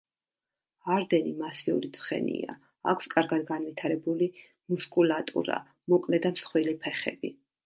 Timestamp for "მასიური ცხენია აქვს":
1.41-3.09